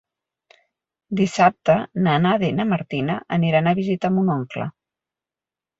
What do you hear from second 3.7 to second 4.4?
a visitar mon